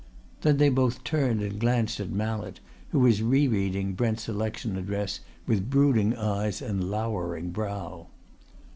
Then 0.41 0.57
they 0.57 0.69
both 0.69 1.03
turned 1.03 1.43
and 1.43 1.59
glanced 1.59 1.99
at 1.99 2.09
Mallett, 2.09 2.59
who 2.89 2.97
was 3.01 3.21
re 3.21 3.47
reading 3.47 3.93
Brent's 3.93 4.27
election 4.27 4.75
address 4.75 5.19
with 5.45 5.69
brooding 5.69 6.15
eyes 6.15 6.59
and 6.59 6.89
lowering 6.89 7.51
brow. 7.51 8.07